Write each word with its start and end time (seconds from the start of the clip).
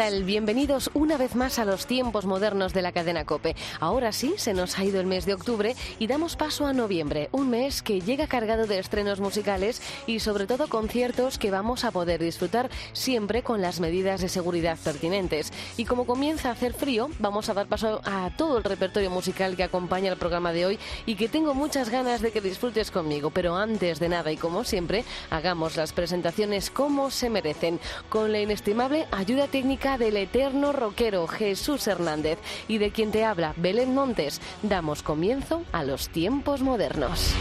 Tal? 0.00 0.24
Bienvenidos 0.24 0.90
una 0.94 1.18
vez 1.18 1.34
más 1.34 1.58
a 1.58 1.66
los 1.66 1.84
tiempos 1.84 2.24
modernos 2.24 2.72
de 2.72 2.80
la 2.80 2.90
cadena 2.90 3.26
Cope. 3.26 3.54
Ahora 3.80 4.12
sí, 4.12 4.32
se 4.38 4.54
nos 4.54 4.78
ha 4.78 4.84
ido 4.84 4.98
el 4.98 5.06
mes 5.06 5.26
de 5.26 5.34
octubre 5.34 5.76
y 5.98 6.06
damos 6.06 6.36
paso 6.36 6.66
a 6.66 6.72
noviembre, 6.72 7.28
un 7.32 7.50
mes 7.50 7.82
que 7.82 8.00
llega 8.00 8.26
cargado 8.26 8.66
de 8.66 8.78
estrenos 8.78 9.20
musicales 9.20 9.82
y 10.06 10.20
sobre 10.20 10.46
todo 10.46 10.70
conciertos 10.70 11.36
que 11.36 11.50
vamos 11.50 11.84
a 11.84 11.90
poder 11.90 12.18
disfrutar 12.18 12.70
siempre 12.94 13.42
con 13.42 13.60
las 13.60 13.78
medidas 13.78 14.22
de 14.22 14.30
seguridad 14.30 14.78
pertinentes. 14.82 15.52
Y 15.76 15.84
como 15.84 16.06
comienza 16.06 16.48
a 16.48 16.52
hacer 16.52 16.72
frío, 16.72 17.10
vamos 17.18 17.50
a 17.50 17.54
dar 17.54 17.66
paso 17.66 18.00
a 18.06 18.30
todo 18.38 18.56
el 18.56 18.64
repertorio 18.64 19.10
musical 19.10 19.54
que 19.54 19.64
acompaña 19.64 20.10
el 20.10 20.18
programa 20.18 20.54
de 20.54 20.64
hoy 20.64 20.78
y 21.04 21.16
que 21.16 21.28
tengo 21.28 21.52
muchas 21.52 21.90
ganas 21.90 22.22
de 22.22 22.30
que 22.32 22.40
disfrutes 22.40 22.90
conmigo. 22.90 23.28
Pero 23.28 23.54
antes 23.54 24.00
de 24.00 24.08
nada 24.08 24.32
y 24.32 24.38
como 24.38 24.64
siempre, 24.64 25.04
hagamos 25.28 25.76
las 25.76 25.92
presentaciones 25.92 26.70
como 26.70 27.10
se 27.10 27.28
merecen, 27.28 27.78
con 28.08 28.32
la 28.32 28.40
inestimable 28.40 29.06
ayuda 29.12 29.46
técnica 29.46 29.89
del 29.98 30.16
eterno 30.16 30.72
rockero 30.72 31.26
Jesús 31.26 31.86
Hernández 31.86 32.38
y 32.68 32.78
de 32.78 32.90
quien 32.90 33.10
te 33.10 33.24
habla 33.24 33.54
Belén 33.56 33.94
Montes, 33.94 34.40
damos 34.62 35.02
comienzo 35.02 35.62
a 35.72 35.84
los 35.84 36.08
tiempos 36.08 36.62
modernos. 36.62 37.34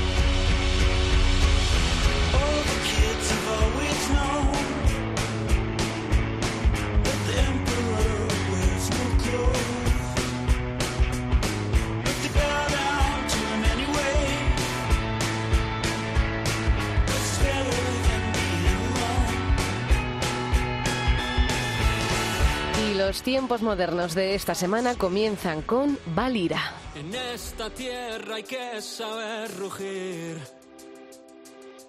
Los 23.19 23.25
tiempos 23.25 23.61
modernos 23.61 24.15
de 24.15 24.33
esta 24.33 24.55
semana 24.55 24.95
comienzan 24.95 25.61
con 25.63 25.99
Valira. 26.15 26.71
En 26.95 27.13
esta 27.13 27.69
tierra 27.69 28.35
hay 28.35 28.43
que 28.43 28.81
saber 28.81 29.53
rugir, 29.57 30.39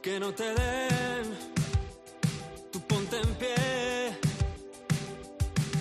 que 0.02 0.18
no 0.18 0.32
te 0.34 0.42
den, 0.42 1.38
tú 2.72 2.80
ponte 2.80 3.16
en 3.16 3.34
pie, 3.36 4.18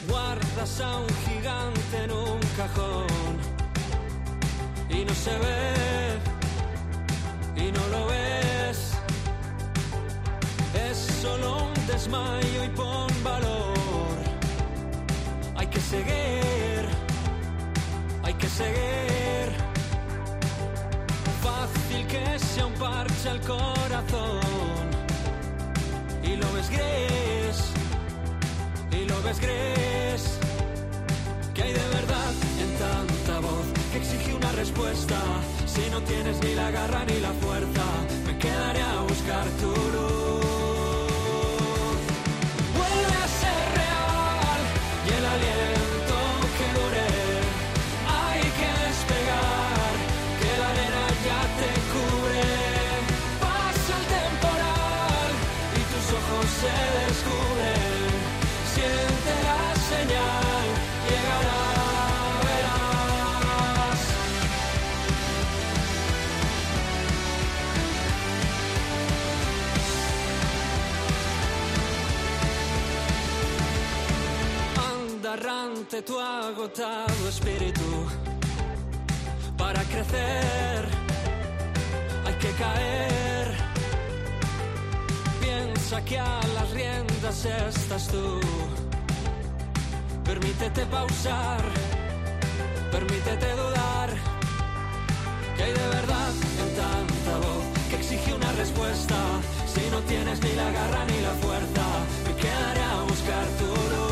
guardas 0.08 0.82
a 0.82 1.00
un 1.00 1.10
gigante 1.26 1.98
en 2.04 2.12
un 2.12 2.40
cajón 2.56 3.08
y 4.88 5.04
no 5.04 5.16
se 5.16 5.32
ve 5.32 6.20
y 7.56 7.72
no 7.72 7.88
lo 7.88 8.06
ves, 8.06 8.92
es 10.92 10.98
solo 11.24 11.64
un 11.64 11.88
desmayo 11.88 12.64
y 12.66 12.70
pon 12.70 13.24
valor 13.24 13.69
que 15.80 15.86
seguir, 15.86 16.86
hay 18.24 18.34
que 18.34 18.48
seguir. 18.48 19.48
Fácil 21.42 22.08
que 22.08 22.40
sea 22.40 22.66
un 22.66 22.74
parche 22.74 23.30
al 23.30 23.40
corazón. 23.42 24.86
Y 26.24 26.36
lo 26.36 26.52
ves 26.54 26.70
gris, 26.70 27.58
y 28.92 29.06
lo 29.06 29.22
ves 29.24 29.40
gris. 29.40 30.24
Que 31.54 31.64
hay 31.64 31.74
de 31.74 31.88
verdad 31.98 32.34
en 32.64 32.72
tanta 32.86 33.40
voz 33.40 33.66
que 33.92 33.98
exige 34.00 34.34
una 34.34 34.52
respuesta. 34.52 35.18
Si 35.66 35.90
no 35.92 36.02
tienes 36.02 36.42
ni 36.44 36.56
la 36.56 36.72
garra 36.72 37.06
ni 37.06 37.20
la 37.20 37.32
fuerza, 37.44 37.86
me 38.26 38.38
quedaré 38.38 38.82
a 38.82 39.02
buscar 39.02 39.46
tu 39.62 39.79
tu 75.98 76.20
agotado 76.20 77.28
espíritu. 77.28 78.06
Para 79.58 79.82
crecer 79.86 80.88
hay 82.26 82.34
que 82.36 82.52
caer. 82.52 83.48
Piensa 85.42 86.06
que 86.06 86.20
a 86.20 86.40
las 86.54 86.70
riendas 86.72 87.46
estás 87.46 88.08
tú. 88.08 88.40
Permítete 90.24 90.86
pausar, 90.86 91.62
permítete 92.92 93.52
dudar. 93.56 94.10
Que 95.58 95.64
hay 95.64 95.74
de 95.74 95.88
verdad 95.88 96.32
en 96.64 96.76
tanta 96.76 97.48
voz 97.48 97.66
que 97.90 97.96
exige 97.96 98.34
una 98.36 98.52
respuesta. 98.52 99.16
Si 99.66 99.82
no 99.90 100.00
tienes 100.02 100.40
ni 100.40 100.54
la 100.54 100.70
garra 100.70 101.06
ni 101.06 101.20
la 101.22 101.34
fuerza, 101.42 101.86
me 102.28 102.36
quedaré 102.36 102.84
a 102.84 103.02
buscar 103.02 103.46
tu 103.58 103.66
luz. 103.66 104.09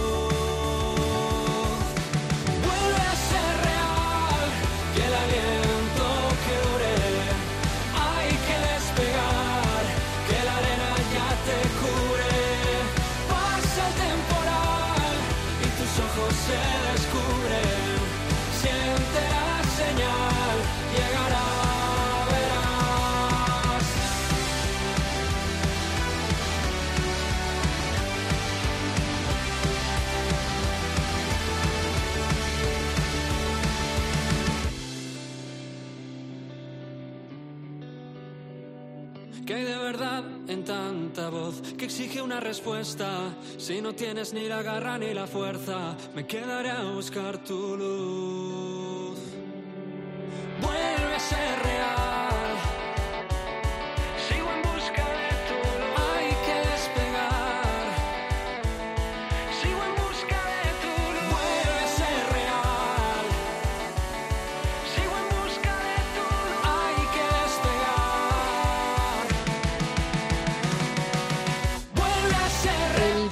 Exige 41.88 42.22
una 42.22 42.42
respuesta. 42.42 43.34
Si 43.58 43.80
no 43.80 43.94
tienes 43.94 44.34
ni 44.34 44.50
la 44.50 44.62
garra 44.62 44.98
ni 44.98 45.14
la 45.14 45.25
fuerza, 45.25 45.96
me 46.14 46.28
quedaré 46.28 46.70
a 46.70 46.84
buscar 46.91 47.38
tu 47.38 47.78
luz. 47.78 48.66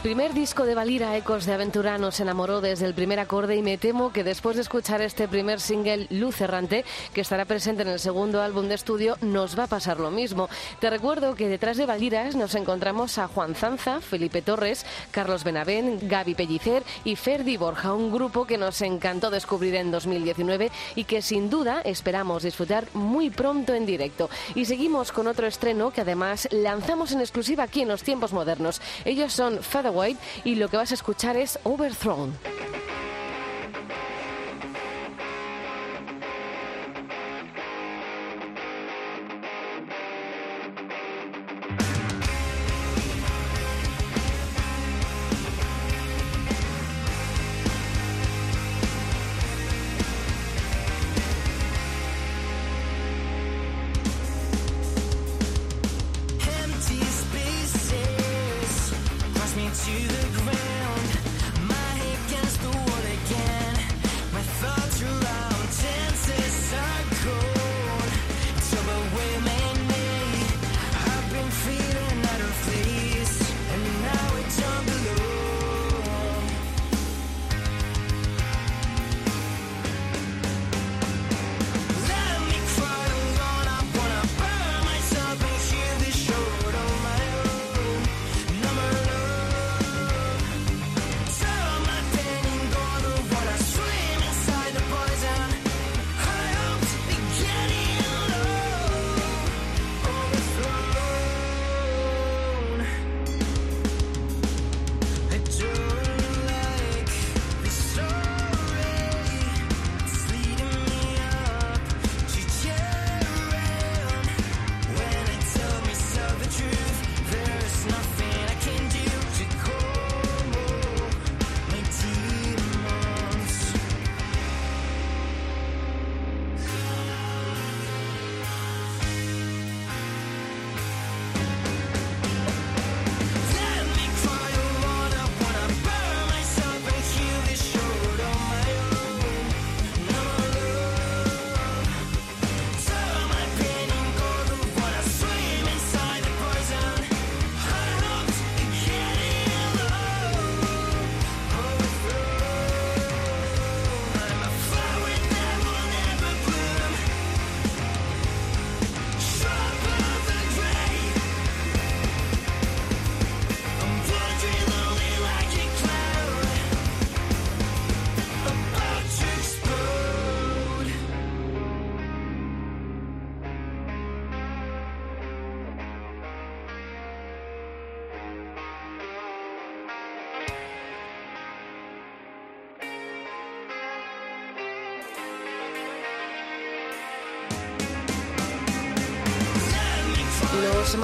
primer 0.05 0.35
disco 0.35 0.67
de 0.67 0.75
Valira 0.75 1.17
Ecos 1.17 1.47
de 1.47 1.53
Aventura 1.53 1.97
nos 1.97 2.19
enamoró 2.19 2.61
desde 2.61 2.85
el 2.85 2.93
primer 2.93 3.19
acorde 3.19 3.55
y 3.55 3.63
me 3.63 3.79
temo 3.79 4.13
que 4.13 4.23
después 4.23 4.55
de 4.55 4.61
escuchar 4.61 5.01
este 5.01 5.27
primer 5.27 5.59
single 5.59 6.05
Luz 6.11 6.39
Errante, 6.41 6.85
que 7.11 7.21
estará 7.21 7.45
presente 7.45 7.81
en 7.81 7.87
el 7.87 7.99
segundo 7.99 8.43
álbum 8.43 8.67
de 8.67 8.75
estudio, 8.75 9.17
nos 9.21 9.57
va 9.57 9.63
a 9.63 9.67
pasar 9.67 9.99
lo 9.99 10.11
mismo. 10.11 10.47
Te 10.79 10.91
recuerdo 10.91 11.33
que 11.33 11.47
detrás 11.47 11.77
de 11.77 11.87
Valiras 11.87 12.35
nos 12.35 12.53
encontramos 12.53 13.17
a 13.17 13.27
Juan 13.27 13.55
Zanza, 13.55 13.99
Felipe 13.99 14.43
Torres, 14.43 14.85
Carlos 15.09 15.43
Benavén, 15.43 15.97
Gaby 16.03 16.35
Pellicer 16.35 16.83
y 17.03 17.15
Ferdi 17.15 17.57
Borja, 17.57 17.95
un 17.95 18.11
grupo 18.11 18.45
que 18.45 18.59
nos 18.59 18.83
encantó 18.83 19.31
descubrir 19.31 19.73
en 19.73 19.89
2019 19.89 20.69
y 20.95 21.05
que 21.05 21.23
sin 21.23 21.49
duda 21.49 21.81
esperamos 21.81 22.43
disfrutar 22.43 22.85
muy 22.93 23.31
pronto 23.31 23.73
en 23.73 23.87
directo. 23.87 24.29
Y 24.53 24.65
seguimos 24.65 25.11
con 25.11 25.25
otro 25.25 25.47
estreno 25.47 25.89
que 25.89 26.01
además 26.01 26.47
lanzamos 26.51 27.11
en 27.11 27.21
exclusiva 27.21 27.63
aquí 27.63 27.81
en 27.81 27.87
los 27.87 28.03
tiempos 28.03 28.33
modernos. 28.33 28.83
Ellos 29.03 29.33
son 29.33 29.63
Father 29.63 29.94
Featherweight 29.95 30.17
y 30.43 30.55
lo 30.55 30.67
que 30.67 30.77
vas 30.77 30.91
a 30.91 30.95
escuchar 30.95 31.37
es 31.37 31.57
Overthrown. 31.63 32.33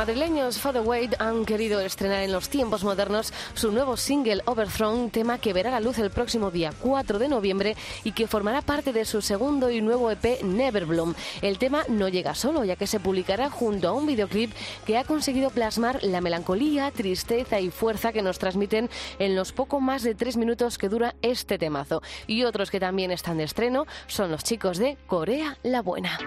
Madrileños 0.01 0.57
Fatherweight 0.57 1.13
han 1.21 1.45
querido 1.45 1.80
estrenar 1.80 2.24
en 2.24 2.31
los 2.31 2.50
tiempos 2.50 2.83
modernos 2.83 3.31
su 3.53 3.71
nuevo 3.71 3.95
single 3.98 4.42
Overthrown, 4.45 5.12
tema 5.12 5.38
que 5.38 5.53
verá 5.53 5.69
la 5.69 5.80
luz 5.80 6.00
el 6.00 6.09
próximo 6.09 6.50
día 6.50 6.74
4 6.81 7.19
de 7.19 7.27
noviembre 7.27 7.75
y 8.03 8.13
que 8.13 8.25
formará 8.25 8.63
parte 8.63 8.94
de 8.94 9.06
su 9.06 9.21
segundo 9.21 9.69
y 9.69 9.80
nuevo 9.80 10.09
EP 10.09 10.42
Never 10.42 10.88
Bloom. 10.88 11.13
El 11.44 11.59
tema 11.59 11.83
no 11.88 12.09
llega 12.09 12.33
solo, 12.33 12.63
ya 12.63 12.77
que 12.77 12.88
se 12.88 13.00
publicará 13.00 13.51
junto 13.51 13.89
a 13.89 13.92
un 13.92 14.07
videoclip 14.07 14.51
que 14.88 14.98
ha 14.98 15.03
conseguido 15.03 15.51
plasmar 15.51 16.01
la 16.01 16.19
melancolía, 16.19 16.89
tristeza 16.89 17.59
y 17.59 17.69
fuerza 17.69 18.12
que 18.12 18.24
nos 18.24 18.39
transmiten 18.39 18.89
en 19.19 19.36
los 19.36 19.51
poco 19.51 19.81
más 19.81 20.01
de 20.01 20.15
tres 20.15 20.36
minutos 20.36 20.80
que 20.80 20.89
dura 20.89 21.13
este 21.21 21.59
temazo. 21.59 22.01
Y 22.25 22.44
otros 22.44 22.71
que 22.71 22.80
también 22.80 23.12
están 23.12 23.38
de 23.38 23.44
estreno 23.44 23.86
son 24.07 24.31
los 24.31 24.44
chicos 24.44 24.80
de 24.80 24.98
Corea 25.06 25.59
la 25.62 25.83
Buena. 25.83 26.18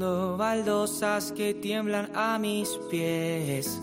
Baldosas 0.00 1.32
que 1.32 1.54
tiemblan 1.54 2.10
a 2.14 2.38
mis 2.38 2.68
pies. 2.90 3.80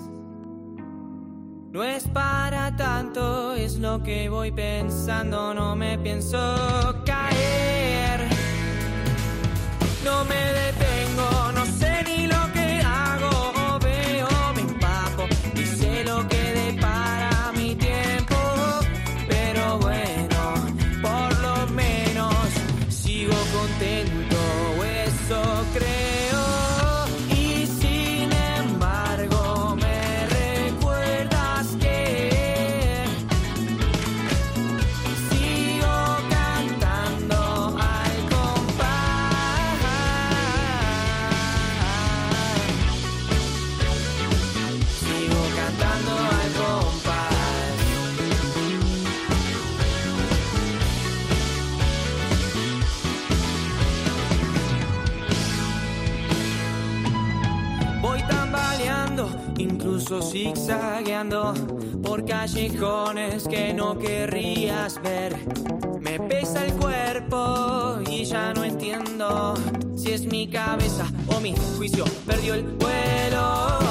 No 1.72 1.84
es 1.84 2.08
para 2.08 2.76
tanto, 2.76 3.54
es 3.54 3.80
lo 3.80 4.02
que 4.02 4.30
voy 4.30 4.52
pensando, 4.52 5.54
no 5.54 5.76
me 5.76 5.98
pienso 6.00 6.38
caer. 7.06 8.30
No 10.04 10.24
me 10.26 10.65
zigzagueando 60.46 61.54
por 62.04 62.24
callejones 62.24 63.48
que 63.48 63.74
no 63.74 63.98
querrías 63.98 65.02
ver. 65.02 65.36
Me 66.00 66.20
pesa 66.20 66.64
el 66.66 66.74
cuerpo 66.74 67.98
y 68.08 68.26
ya 68.26 68.54
no 68.54 68.64
entiendo 68.64 69.56
si 69.96 70.12
es 70.12 70.26
mi 70.26 70.48
cabeza 70.48 71.06
o 71.28 71.40
mi 71.40 71.56
juicio 71.78 72.06
perdió 72.28 72.54
el 72.54 72.64
vuelo. 72.64 73.85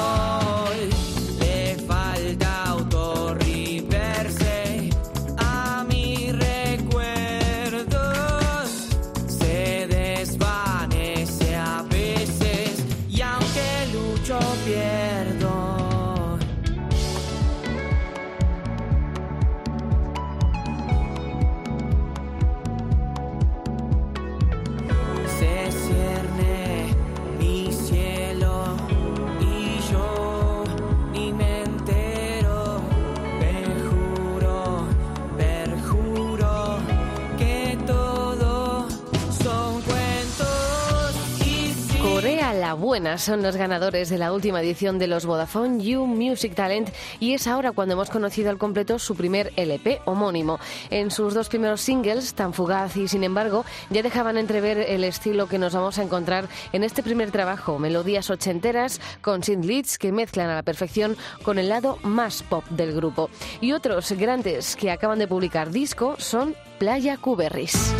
Son 43.05 43.43
los 43.43 43.55
ganadores 43.55 44.09
de 44.09 44.17
la 44.17 44.33
última 44.33 44.61
edición 44.61 44.97
de 44.97 45.05
los 45.05 45.27
Vodafone 45.27 45.83
You 45.83 46.07
Music 46.07 46.55
Talent 46.55 46.89
y 47.19 47.35
es 47.35 47.45
ahora 47.45 47.71
cuando 47.71 47.93
hemos 47.93 48.09
conocido 48.09 48.49
al 48.49 48.57
completo 48.57 48.97
su 48.97 49.15
primer 49.15 49.53
LP 49.57 50.01
homónimo. 50.05 50.59
En 50.89 51.11
sus 51.11 51.35
dos 51.35 51.47
primeros 51.47 51.81
singles, 51.81 52.33
tan 52.33 52.53
fugaz 52.53 52.97
y 52.97 53.07
sin 53.07 53.23
embargo, 53.23 53.63
ya 53.91 54.01
dejaban 54.01 54.37
entrever 54.37 54.79
el 54.79 55.03
estilo 55.03 55.47
que 55.47 55.59
nos 55.59 55.73
vamos 55.73 55.99
a 55.99 56.03
encontrar 56.03 56.49
en 56.73 56.83
este 56.83 57.03
primer 57.03 57.29
trabajo, 57.29 57.77
melodías 57.77 58.31
ochenteras 58.31 58.99
con 59.21 59.43
synth 59.43 59.65
leads 59.65 59.97
que 59.99 60.11
mezclan 60.11 60.49
a 60.49 60.55
la 60.55 60.63
perfección 60.63 61.15
con 61.43 61.59
el 61.59 61.69
lado 61.69 61.99
más 62.01 62.41
pop 62.41 62.65
del 62.71 62.95
grupo. 62.95 63.29
Y 63.61 63.73
otros 63.73 64.11
grandes 64.13 64.75
que 64.75 64.89
acaban 64.89 65.19
de 65.19 65.27
publicar 65.27 65.69
disco 65.69 66.15
son 66.17 66.55
Playa 66.79 67.17
Cuberris. 67.17 67.93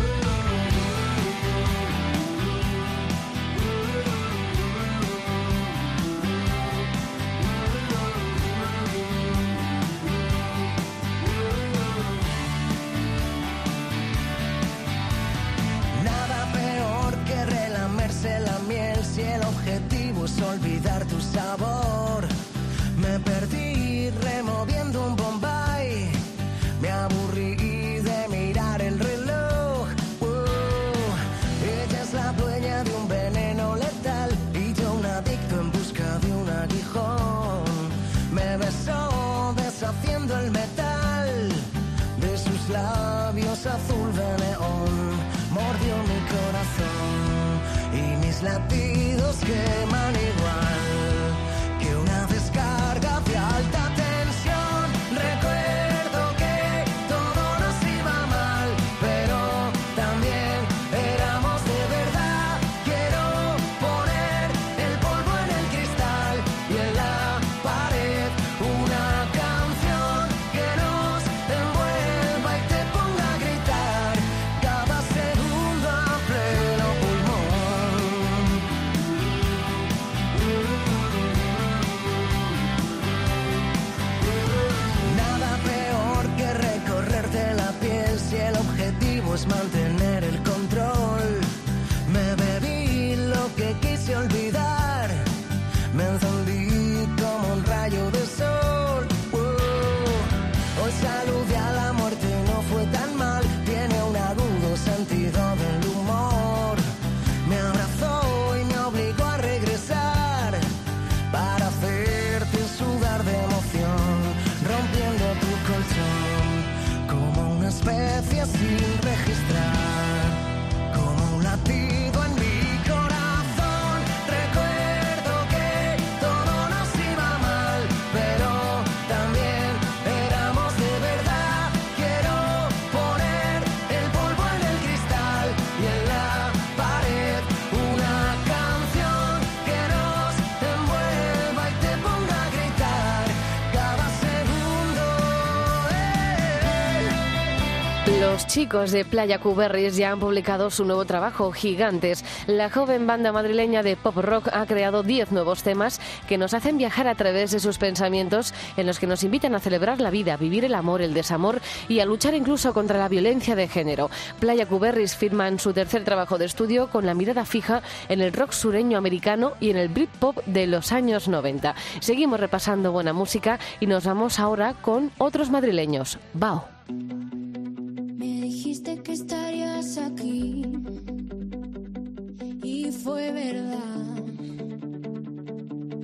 Chicos 148.56 148.92
de 148.92 149.04
Playa 149.04 149.40
Cuberris 149.40 149.98
ya 149.98 150.12
han 150.12 150.20
publicado 150.22 150.70
su 150.70 150.86
nuevo 150.86 151.04
trabajo, 151.04 151.52
Gigantes. 151.52 152.24
La 152.48 152.70
joven 152.70 153.06
banda 153.06 153.34
madrileña 153.34 153.84
de 153.84 153.98
pop 153.98 154.16
rock 154.16 154.48
ha 154.54 154.66
creado 154.66 155.04
10 155.04 155.34
nuevos 155.34 155.62
temas 155.62 156.00
que 156.26 156.38
nos 156.38 156.54
hacen 156.54 156.78
viajar 156.78 157.10
a 157.10 157.16
través 157.16 157.52
de 157.52 157.60
sus 157.60 157.78
pensamientos, 157.78 158.54
en 158.78 158.88
los 158.88 158.98
que 158.98 159.08
nos 159.08 159.26
invitan 159.26 159.56
a 159.56 159.60
celebrar 159.60 160.00
la 160.00 160.10
vida, 160.10 160.38
vivir 160.38 160.64
el 160.64 160.74
amor, 160.74 161.02
el 161.02 161.14
desamor 161.14 161.60
y 161.90 162.00
a 162.00 162.06
luchar 162.06 162.34
incluso 162.34 162.74
contra 162.74 162.98
la 162.98 163.10
violencia 163.10 163.58
de 163.58 163.68
género. 163.68 164.10
Playa 164.40 164.66
Cuberris 164.66 165.18
firman 165.18 165.60
su 165.60 165.74
tercer 165.74 166.06
trabajo 166.06 166.38
de 166.38 166.46
estudio 166.46 166.90
con 166.90 167.06
la 167.06 167.14
mirada 167.14 167.44
fija 167.44 167.82
en 168.08 168.22
el 168.22 168.32
rock 168.32 168.54
sureño 168.54 168.98
americano 168.98 169.52
y 169.60 169.70
en 169.72 169.76
el 169.76 169.90
Britpop 169.90 170.38
de 170.46 170.66
los 170.68 170.94
años 170.94 171.28
90. 171.28 171.76
Seguimos 172.00 172.40
repasando 172.40 172.94
buena 172.94 173.12
música 173.12 173.60
y 173.82 173.88
nos 173.88 174.06
vamos 174.06 174.40
ahora 174.40 174.76
con 174.76 175.12
otros 175.18 175.50
madrileños. 175.50 176.20
Bao 176.34 176.70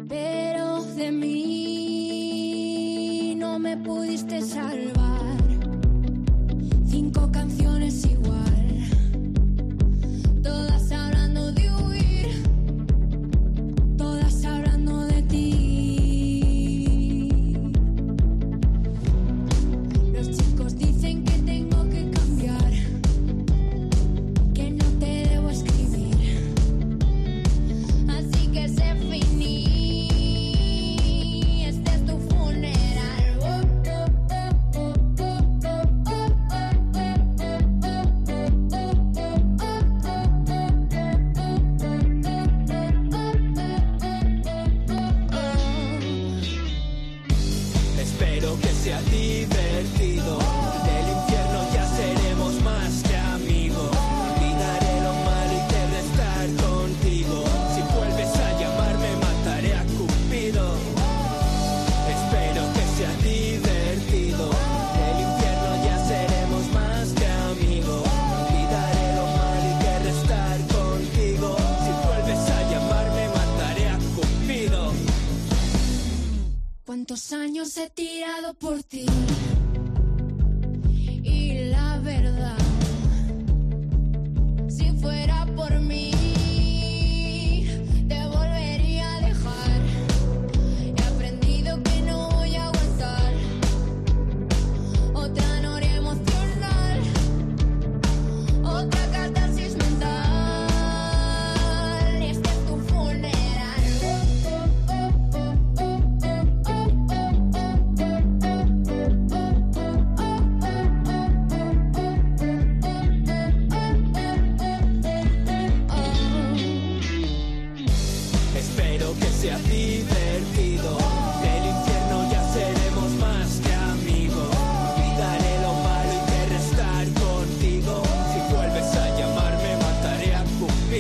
pero 0.08 0.84
de 0.96 1.12
mí 1.12 2.56
no 3.38 3.60
me 3.60 3.78
pudiste 3.78 4.42
salvar. 4.42 5.38
Cinco 6.86 7.32
canciones 7.32 8.06
igual. 8.06 8.81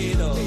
olvido. 0.02 0.41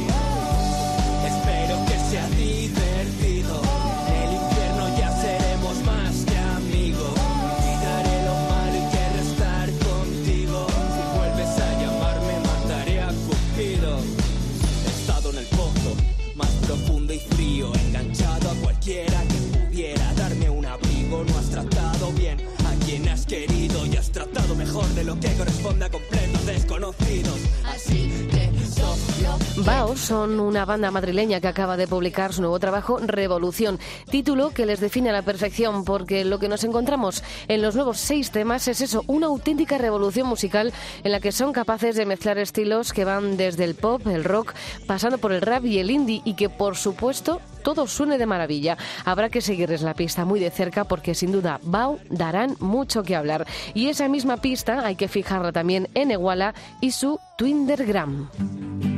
una 30.55 30.65
banda 30.65 30.93
madrileña 30.93 31.41
que 31.41 31.49
acaba 31.49 31.77
de 31.77 31.89
publicar 31.89 32.33
su 32.33 32.41
nuevo 32.41 32.61
trabajo, 32.61 33.01
Revolución, 33.03 33.81
título 34.09 34.51
que 34.51 34.67
les 34.67 34.79
define 34.79 35.11
a 35.11 35.13
la 35.13 35.23
perfección 35.23 35.85
porque 35.85 36.25
lo 36.25 36.39
que 36.39 36.49
nos 36.49 36.63
encontramos 36.63 37.25
en 37.49 37.61
los 37.61 37.75
nuevos 37.75 37.99
seis 37.99 38.31
temas 38.31 38.69
es 38.69 38.81
eso, 38.81 39.03
una 39.09 39.27
auténtica 39.27 39.79
revolución 39.79 40.29
musical 40.29 40.73
en 41.03 41.11
la 41.11 41.19
que 41.19 41.33
son 41.33 41.53
capaces 41.53 41.97
de 41.97 42.07
mezclar 42.07 42.39
estilos 42.39 42.93
que 42.93 43.05
van 43.05 43.37
desde 43.37 43.65
el 43.65 43.75
pop, 43.75 44.07
el 44.07 44.23
rock, 44.23 44.55
pasando 44.87 45.19
por 45.19 45.33
el 45.33 45.41
rap 45.41 45.65
y 45.65 45.81
el 45.81 45.91
indie 45.91 46.23
y 46.25 46.35
que 46.35 46.49
por 46.49 46.77
supuesto 46.77 47.41
todo 47.65 47.89
suene 47.89 48.17
de 48.17 48.27
maravilla. 48.27 48.79
Habrá 49.05 49.31
que 49.31 49.41
seguirles 49.41 49.83
la 49.83 49.95
pista 49.95 50.25
muy 50.25 50.39
de 50.39 50.53
cerca 50.53 50.85
porque 50.85 51.17
sin 51.17 51.33
duda 51.33 51.59
Bau 51.65 51.99
darán 52.11 52.55
mucho 52.61 53.03
que 53.03 53.17
hablar. 53.17 53.45
Y 53.75 53.89
esa 53.89 54.07
misma 54.07 54.37
pista 54.37 54.87
hay 54.87 54.95
que 54.95 55.09
fijarla 55.09 55.51
también 55.51 55.89
en 55.95 56.13
Iguala 56.13 56.55
y 56.81 56.93
su 56.93 57.19
Twindergram. 57.39 58.94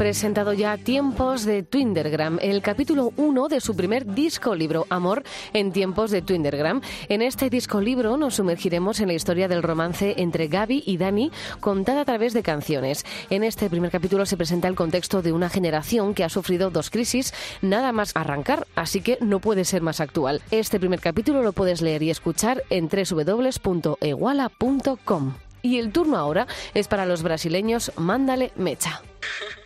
Presentado 0.00 0.52
ya 0.54 0.78
Tiempos 0.78 1.44
de 1.44 1.62
Twindergram, 1.62 2.38
el 2.40 2.62
capítulo 2.62 3.12
1 3.18 3.48
de 3.48 3.60
su 3.60 3.76
primer 3.76 4.06
disco 4.06 4.54
libro, 4.54 4.86
Amor 4.88 5.24
en 5.52 5.72
Tiempos 5.72 6.10
de 6.10 6.22
Twindergram. 6.22 6.80
En 7.10 7.20
este 7.20 7.50
disco 7.50 7.82
libro 7.82 8.16
nos 8.16 8.36
sumergiremos 8.36 9.00
en 9.00 9.08
la 9.08 9.12
historia 9.12 9.46
del 9.46 9.62
romance 9.62 10.14
entre 10.16 10.48
Gaby 10.48 10.84
y 10.86 10.96
Dani, 10.96 11.30
contada 11.60 12.00
a 12.00 12.06
través 12.06 12.32
de 12.32 12.42
canciones. 12.42 13.04
En 13.28 13.44
este 13.44 13.68
primer 13.68 13.90
capítulo 13.90 14.24
se 14.24 14.38
presenta 14.38 14.68
el 14.68 14.74
contexto 14.74 15.20
de 15.20 15.32
una 15.32 15.50
generación 15.50 16.14
que 16.14 16.24
ha 16.24 16.30
sufrido 16.30 16.70
dos 16.70 16.88
crisis, 16.88 17.34
nada 17.60 17.92
más 17.92 18.16
arrancar, 18.16 18.66
así 18.76 19.02
que 19.02 19.18
no 19.20 19.40
puede 19.40 19.66
ser 19.66 19.82
más 19.82 20.00
actual. 20.00 20.40
Este 20.50 20.80
primer 20.80 21.00
capítulo 21.00 21.42
lo 21.42 21.52
puedes 21.52 21.82
leer 21.82 22.02
y 22.04 22.08
escuchar 22.08 22.62
en 22.70 22.88
www.eguala.com. 22.88 25.34
Y 25.60 25.76
el 25.76 25.92
turno 25.92 26.16
ahora 26.16 26.46
es 26.72 26.88
para 26.88 27.04
los 27.04 27.22
brasileños 27.22 27.92
Mándale 27.98 28.50
Mecha. 28.56 29.02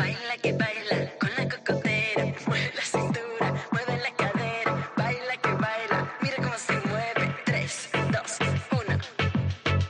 Baila 0.00 0.36
que 0.42 0.52
baila 0.54 1.12
con 1.18 1.30
la 1.36 1.46
cocotera, 1.46 2.24
mueve 2.46 2.72
la 2.74 2.82
cintura, 2.82 3.46
mueve 3.70 3.96
la 3.98 4.10
cadera, 4.16 4.90
baila 4.96 5.36
que 5.42 5.52
baila, 5.64 5.98
mira 6.22 6.36
cómo 6.36 6.56
se 6.56 6.72
mueve. 6.88 7.34
3, 7.44 7.88
2, 8.10 8.38
1. 8.70 8.98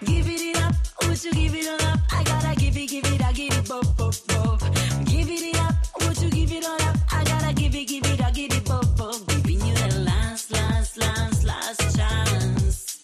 Give 0.05 0.29
it 0.29 0.57
up, 0.65 0.75
would 1.03 1.25
you 1.25 1.31
give 1.33 1.55
it 1.55 1.69
all 1.69 1.87
up? 1.93 2.01
I 2.11 2.25
gotta 2.25 2.57
give 2.57 2.77
it, 2.77 2.91
give 2.91 3.07
it, 3.07 3.23
I 3.23 3.33
give 3.33 3.57
it, 3.57 3.69
bop, 3.69 3.87
bop, 3.97 4.15
bop. 4.27 4.61
Give 5.05 5.31
it 5.31 5.57
up, 5.61 5.75
would 6.01 6.21
you 6.21 6.31
give 6.31 6.53
it 6.59 6.65
all 6.67 6.83
up? 6.83 6.97
I 7.13 7.23
gotta 7.23 7.53
give 7.55 7.77
it, 7.77 7.87
give 7.87 8.05
it, 8.05 8.21
I 8.21 8.33
give 8.33 8.53
it, 8.53 8.65
bop, 8.65 8.85
bop. 8.97 9.15
Giving 9.29 9.65
you 9.65 9.75
the 9.75 10.01
last, 10.01 10.51
last, 10.51 10.97
last, 10.99 11.45
last 11.45 11.97
chance. 11.97 12.99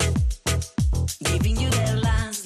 Giving 1.22 1.56
you 1.60 1.70
the 1.70 2.00
last, 2.02 2.45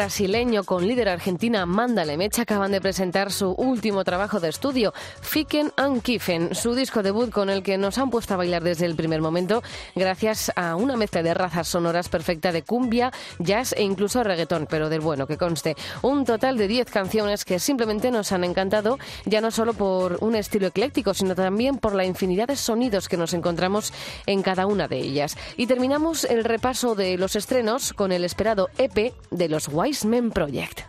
brasileño 0.00 0.64
con 0.64 0.88
líder 0.88 1.10
argentina 1.10 1.66
Mándale 1.66 2.16
Mecha 2.16 2.40
acaban 2.42 2.72
de 2.72 2.80
presentar 2.80 3.30
su 3.30 3.50
último 3.50 4.02
trabajo 4.02 4.40
de 4.40 4.48
estudio, 4.48 4.94
Ficken 5.30 5.70
and 5.76 6.02
Kiffen, 6.02 6.56
su 6.56 6.74
disco 6.74 7.04
debut 7.04 7.30
con 7.30 7.50
el 7.50 7.62
que 7.62 7.78
nos 7.78 7.98
han 7.98 8.10
puesto 8.10 8.34
a 8.34 8.36
bailar 8.36 8.64
desde 8.64 8.84
el 8.84 8.96
primer 8.96 9.20
momento 9.20 9.62
gracias 9.94 10.50
a 10.56 10.74
una 10.74 10.96
mezcla 10.96 11.22
de 11.22 11.34
razas 11.34 11.68
sonoras 11.68 12.08
perfecta 12.08 12.50
de 12.50 12.64
cumbia, 12.64 13.12
jazz 13.38 13.72
e 13.74 13.84
incluso 13.84 14.24
reggaetón, 14.24 14.66
pero 14.68 14.88
del 14.88 14.98
bueno 14.98 15.28
que 15.28 15.38
conste. 15.38 15.76
Un 16.02 16.24
total 16.24 16.58
de 16.58 16.66
10 16.66 16.90
canciones 16.90 17.44
que 17.44 17.60
simplemente 17.60 18.10
nos 18.10 18.32
han 18.32 18.42
encantado, 18.42 18.98
ya 19.24 19.40
no 19.40 19.52
solo 19.52 19.72
por 19.72 20.18
un 20.20 20.34
estilo 20.34 20.66
ecléctico, 20.66 21.14
sino 21.14 21.36
también 21.36 21.78
por 21.78 21.94
la 21.94 22.04
infinidad 22.04 22.48
de 22.48 22.56
sonidos 22.56 23.08
que 23.08 23.16
nos 23.16 23.32
encontramos 23.32 23.92
en 24.26 24.42
cada 24.42 24.66
una 24.66 24.88
de 24.88 24.98
ellas. 24.98 25.36
Y 25.56 25.68
terminamos 25.68 26.24
el 26.24 26.42
repaso 26.42 26.96
de 26.96 27.16
los 27.18 27.36
estrenos 27.36 27.92
con 27.92 28.10
el 28.10 28.24
esperado 28.24 28.68
EP 28.78 29.14
de 29.30 29.48
los 29.48 29.68
Wise 29.68 30.08
Men 30.08 30.32
Project. 30.32 30.80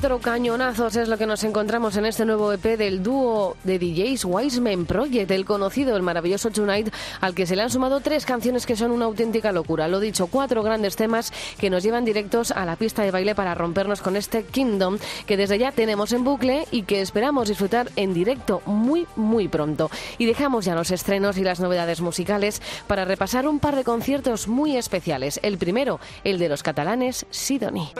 Cuatro 0.00 0.18
cañonazos 0.18 0.96
es 0.96 1.08
lo 1.08 1.18
que 1.18 1.26
nos 1.26 1.44
encontramos 1.44 1.94
en 1.94 2.06
este 2.06 2.24
nuevo 2.24 2.50
EP 2.54 2.78
del 2.78 3.02
dúo 3.02 3.58
de 3.64 3.78
DJs 3.78 4.24
Wiseman 4.24 4.86
Project, 4.86 5.30
el 5.30 5.44
conocido, 5.44 5.94
el 5.94 6.02
maravilloso 6.02 6.48
Tonight, 6.48 6.90
al 7.20 7.34
que 7.34 7.44
se 7.44 7.54
le 7.54 7.60
han 7.60 7.68
sumado 7.68 8.00
tres 8.00 8.24
canciones 8.24 8.64
que 8.64 8.76
son 8.76 8.92
una 8.92 9.04
auténtica 9.04 9.52
locura. 9.52 9.88
Lo 9.88 10.00
dicho, 10.00 10.28
cuatro 10.28 10.62
grandes 10.62 10.96
temas 10.96 11.34
que 11.58 11.68
nos 11.68 11.82
llevan 11.82 12.06
directos 12.06 12.50
a 12.50 12.64
la 12.64 12.76
pista 12.76 13.02
de 13.02 13.10
baile 13.10 13.34
para 13.34 13.54
rompernos 13.54 14.00
con 14.00 14.16
este 14.16 14.42
Kingdom 14.44 14.96
que 15.26 15.36
desde 15.36 15.58
ya 15.58 15.70
tenemos 15.70 16.14
en 16.14 16.24
bucle 16.24 16.66
y 16.70 16.84
que 16.84 17.02
esperamos 17.02 17.48
disfrutar 17.48 17.90
en 17.96 18.14
directo 18.14 18.62
muy, 18.64 19.06
muy 19.16 19.48
pronto. 19.48 19.90
Y 20.16 20.24
dejamos 20.24 20.64
ya 20.64 20.74
los 20.74 20.92
estrenos 20.92 21.36
y 21.36 21.44
las 21.44 21.60
novedades 21.60 22.00
musicales 22.00 22.62
para 22.86 23.04
repasar 23.04 23.46
un 23.46 23.58
par 23.58 23.76
de 23.76 23.84
conciertos 23.84 24.48
muy 24.48 24.78
especiales. 24.78 25.38
El 25.42 25.58
primero, 25.58 26.00
el 26.24 26.38
de 26.38 26.48
los 26.48 26.62
catalanes 26.62 27.26
Sidoni. 27.28 27.92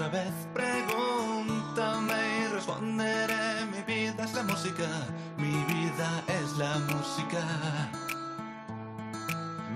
Otra 0.00 0.08
vez. 0.08 0.32
Pregúntame 0.54 2.14
y 2.40 2.54
responderé. 2.54 3.66
Mi 3.66 3.82
vida 3.82 4.24
es 4.24 4.32
la 4.32 4.42
música, 4.44 4.88
mi 5.36 5.64
vida 5.64 6.24
es 6.26 6.56
la 6.56 6.78
música. 6.78 7.40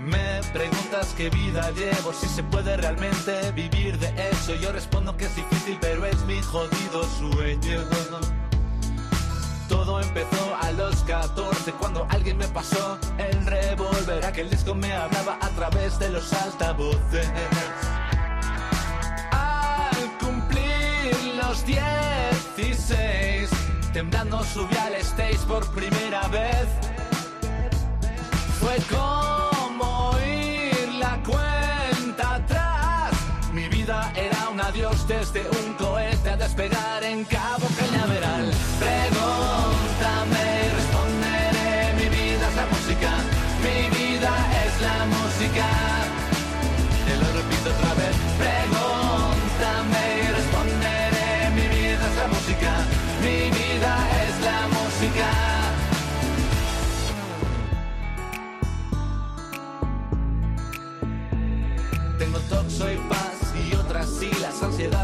Me 0.06 0.40
preguntas 0.52 1.14
qué 1.16 1.30
vida 1.30 1.70
llevo, 1.72 2.12
si 2.12 2.26
se 2.26 2.42
puede 2.42 2.76
realmente 2.76 3.52
vivir 3.52 3.98
de 3.98 4.30
eso. 4.30 4.54
Yo 4.54 4.72
respondo 4.72 5.16
que 5.16 5.26
es 5.26 5.36
difícil, 5.36 5.78
pero 5.80 6.06
es 6.06 6.22
mi 6.24 6.40
jodido 6.40 7.04
sueño. 7.18 7.80
Todo 9.68 10.00
empezó 10.00 10.56
a 10.60 10.70
los 10.72 10.96
14 11.04 11.72
cuando 11.72 12.06
alguien 12.10 12.38
me 12.38 12.48
pasó 12.48 12.98
el 13.18 13.44
revólver. 13.46 14.24
Aquel 14.24 14.48
disco 14.48 14.74
me 14.74 14.92
hablaba 14.92 15.38
a 15.40 15.48
través 15.50 15.98
de 15.98 16.10
los 16.10 16.32
altavoces. 16.32 17.28
Los 21.54 21.66
16, 21.66 23.48
temblando 23.92 24.42
subí 24.42 24.76
al 24.76 24.94
stage 24.94 25.38
por 25.46 25.64
primera 25.72 26.26
vez. 26.28 26.66
Fue 28.58 28.76
como 28.90 30.10
oír 30.10 30.88
la 30.98 31.22
cuenta 31.22 32.34
atrás. 32.36 33.12
Mi 33.52 33.68
vida 33.68 34.12
era 34.16 34.48
un 34.48 34.60
adiós 34.60 35.06
desde 35.06 35.42
un 35.62 35.74
cohete 35.74 36.30
a 36.30 36.36
despegar 36.36 37.04
en 37.04 37.24
Cabo 37.24 37.66
Cañaveral. 37.78 38.50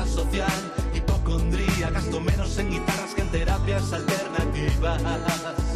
Social, 0.07 0.73
hipocondría, 0.95 1.91
gasto 1.91 2.21
menos 2.21 2.59
en 2.59 2.71
guitarras 2.71 3.15
que 3.15 3.23
en 3.23 3.29
terapias 3.29 3.93
alternativas. 3.93 5.03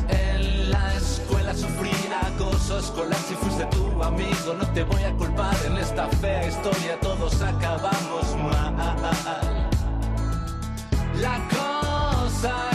En 0.08 0.70
la 0.70 0.94
escuela 0.94 1.54
sufrí 1.54 1.90
acoso 2.22 2.78
escolar, 2.78 3.18
si 3.28 3.34
fuiste 3.34 3.64
tu 3.66 4.02
amigo 4.02 4.54
no 4.58 4.66
te 4.72 4.82
voy 4.84 5.02
a 5.02 5.12
culpar, 5.12 5.56
en 5.66 5.76
esta 5.78 6.08
fea 6.08 6.46
historia 6.46 6.98
todos 7.00 7.40
acabamos 7.42 8.36
mal. 8.36 8.74
La 11.20 11.38
cosa 11.48 12.73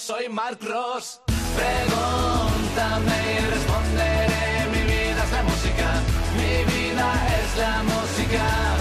soy 0.00 0.28
Mark 0.30 0.58
Ross? 0.62 1.20
Pregúntame 1.26 3.16
y 3.36 3.50
responderé. 3.50 4.66
Mi 4.72 4.82
vida 4.82 5.24
es 5.24 5.32
la 5.32 5.42
música, 5.42 5.88
mi 6.36 6.64
vida 6.72 7.06
es 7.38 7.58
la 7.58 7.82
música. 7.82 8.79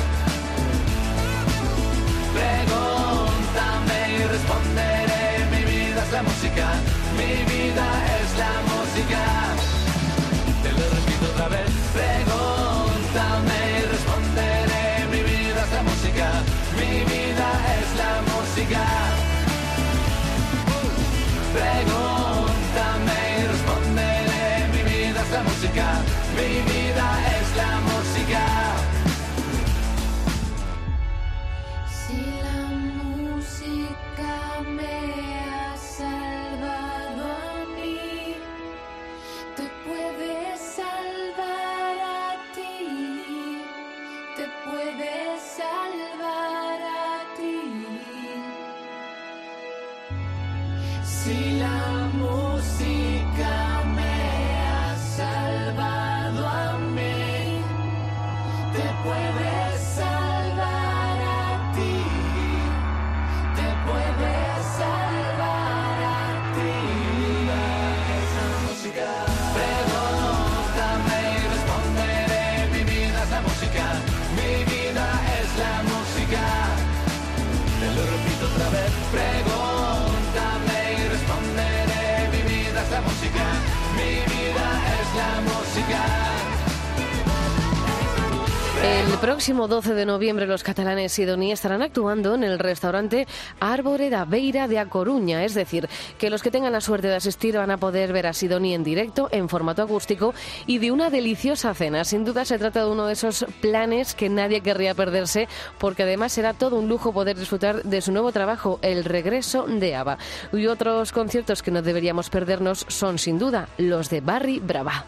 Próximo 89.20 89.68
12 89.68 89.96
de 89.96 90.06
noviembre 90.06 90.48
los 90.48 90.64
catalanes 90.64 91.12
Sidoní 91.12 91.52
estarán 91.52 91.82
actuando 91.82 92.36
en 92.36 92.44
el 92.44 92.58
restaurante 92.58 93.28
Árbore 93.60 94.10
da 94.10 94.24
Beira 94.24 94.70
de 94.70 94.80
A 94.80 94.86
Coruña, 94.86 95.44
es 95.44 95.54
decir, 95.54 95.90
que 96.18 96.30
los 96.30 96.42
que 96.42 96.52
tengan 96.52 96.72
la 96.72 96.80
suerte 96.80 97.08
de 97.08 97.16
asistir 97.16 97.58
van 97.58 97.72
a 97.72 97.78
poder 97.78 98.14
ver 98.14 98.28
a 98.28 98.34
Sidoní 98.34 98.74
en 98.74 98.84
directo, 98.84 99.28
en 99.32 99.50
formato 99.50 99.82
acústico 99.82 100.34
y 100.68 100.78
de 100.78 100.92
una 100.92 101.10
deliciosa 101.10 101.74
cena. 101.74 102.06
Sin 102.06 102.24
duda 102.24 102.46
se 102.46 102.58
trata 102.58 102.86
de 102.86 102.92
uno 102.92 103.08
de 103.08 103.14
esos 103.14 103.46
planes 103.60 104.14
que 104.16 104.30
nadie 104.30 104.62
querría 104.62 104.96
perderse 104.96 105.50
porque 105.80 106.04
además 106.04 106.32
será 106.32 106.54
todo 106.54 106.78
un 106.78 106.88
lujo 106.88 107.12
poder 107.12 107.38
disfrutar 107.38 107.84
de 107.84 108.02
su 108.02 108.14
nuevo 108.14 108.32
trabajo, 108.32 108.80
El 108.82 109.04
regreso 109.04 109.66
de 109.68 109.96
Ava. 109.96 110.18
Y 110.54 110.68
otros 110.68 111.12
conciertos 111.12 111.62
que 111.62 111.72
no 111.72 111.82
deberíamos 111.82 112.30
perdernos 112.30 112.86
son 112.88 113.20
sin 113.20 113.38
duda 113.38 113.68
los 113.78 114.10
de 114.10 114.22
Barry 114.22 114.60
Brava. 114.60 115.06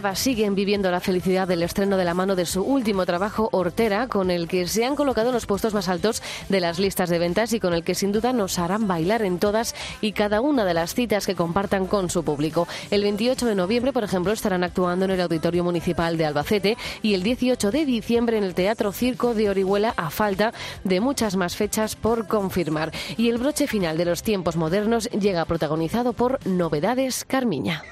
Siguen 0.00 0.54
viviendo 0.54 0.90
la 0.90 1.00
felicidad 1.00 1.46
del 1.46 1.62
estreno 1.62 1.98
de 1.98 2.06
la 2.06 2.14
mano 2.14 2.34
de 2.34 2.46
su 2.46 2.62
último 2.62 3.04
trabajo, 3.04 3.50
Hortera, 3.52 4.08
con 4.08 4.30
el 4.30 4.48
que 4.48 4.66
se 4.66 4.86
han 4.86 4.96
colocado 4.96 5.28
en 5.28 5.34
los 5.34 5.44
puestos 5.44 5.74
más 5.74 5.88
altos 5.88 6.22
de 6.48 6.58
las 6.58 6.78
listas 6.78 7.10
de 7.10 7.18
ventas 7.18 7.52
y 7.52 7.60
con 7.60 7.74
el 7.74 7.84
que 7.84 7.94
sin 7.94 8.10
duda 8.10 8.32
nos 8.32 8.58
harán 8.58 8.88
bailar 8.88 9.20
en 9.22 9.38
todas 9.38 9.74
y 10.00 10.12
cada 10.12 10.40
una 10.40 10.64
de 10.64 10.72
las 10.72 10.94
citas 10.94 11.26
que 11.26 11.34
compartan 11.34 11.86
con 11.86 12.08
su 12.08 12.24
público. 12.24 12.66
El 12.90 13.02
28 13.02 13.44
de 13.44 13.54
noviembre, 13.54 13.92
por 13.92 14.02
ejemplo, 14.02 14.32
estarán 14.32 14.64
actuando 14.64 15.04
en 15.04 15.10
el 15.10 15.20
Auditorio 15.20 15.64
Municipal 15.64 16.16
de 16.16 16.24
Albacete 16.24 16.78
y 17.02 17.12
el 17.12 17.22
18 17.22 17.70
de 17.70 17.84
diciembre 17.84 18.38
en 18.38 18.44
el 18.44 18.54
Teatro 18.54 18.92
Circo 18.92 19.34
de 19.34 19.50
Orihuela 19.50 19.92
a 19.98 20.08
falta 20.08 20.54
de 20.82 21.00
muchas 21.00 21.36
más 21.36 21.56
fechas 21.56 21.94
por 21.94 22.26
confirmar. 22.26 22.90
Y 23.18 23.28
el 23.28 23.36
broche 23.36 23.66
final 23.66 23.98
de 23.98 24.06
los 24.06 24.22
tiempos 24.22 24.56
modernos 24.56 25.10
llega 25.10 25.44
protagonizado 25.44 26.14
por 26.14 26.44
Novedades 26.46 27.26
Carmiña. 27.26 27.84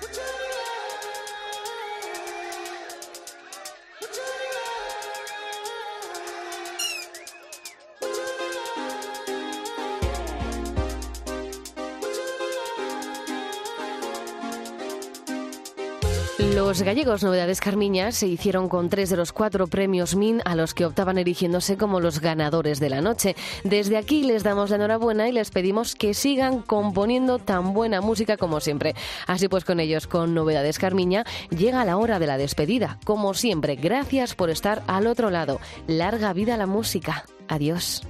Los 16.78 16.86
gallegos 16.86 17.24
Novedades 17.24 17.60
Carmiña 17.60 18.12
se 18.12 18.28
hicieron 18.28 18.68
con 18.68 18.88
tres 18.88 19.10
de 19.10 19.16
los 19.16 19.32
cuatro 19.32 19.66
premios 19.66 20.14
MIN 20.14 20.40
a 20.44 20.54
los 20.54 20.74
que 20.74 20.86
optaban 20.86 21.18
erigiéndose 21.18 21.76
como 21.76 21.98
los 21.98 22.20
ganadores 22.20 22.78
de 22.78 22.88
la 22.88 23.00
noche. 23.00 23.34
Desde 23.64 23.96
aquí 23.96 24.22
les 24.22 24.44
damos 24.44 24.70
la 24.70 24.76
enhorabuena 24.76 25.28
y 25.28 25.32
les 25.32 25.50
pedimos 25.50 25.96
que 25.96 26.14
sigan 26.14 26.62
componiendo 26.62 27.40
tan 27.40 27.74
buena 27.74 28.00
música 28.00 28.36
como 28.36 28.60
siempre. 28.60 28.94
Así 29.26 29.48
pues 29.48 29.64
con 29.64 29.80
ellos, 29.80 30.06
con 30.06 30.34
Novedades 30.34 30.78
Carmiña, 30.78 31.24
llega 31.50 31.84
la 31.84 31.96
hora 31.96 32.20
de 32.20 32.28
la 32.28 32.38
despedida. 32.38 33.00
Como 33.04 33.34
siempre, 33.34 33.74
gracias 33.74 34.36
por 34.36 34.48
estar 34.48 34.84
al 34.86 35.08
otro 35.08 35.30
lado. 35.30 35.58
Larga 35.88 36.32
vida 36.32 36.56
la 36.56 36.66
música. 36.68 37.24
Adiós. 37.48 38.02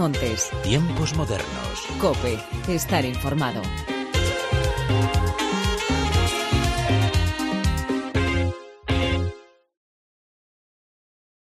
Montes, 0.00 0.50
Tiempos 0.62 1.14
modernos. 1.14 1.86
Cope, 2.00 2.38
estar 2.74 3.04
informado. 3.04 3.60